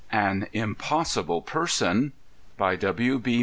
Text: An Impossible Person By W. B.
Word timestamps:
An 0.11 0.47
Impossible 0.51 1.43
Person 1.43 2.13
By 2.57 2.75
W. 2.75 3.19
B. 3.19 3.39